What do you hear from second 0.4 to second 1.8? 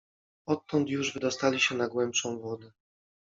Odtąd już wydostali się